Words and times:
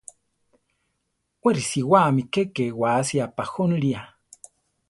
We 1.43 1.49
risiwáme 1.57 2.23
keke 2.33 2.65
wási 2.81 3.15
apajónilia. 3.25 4.01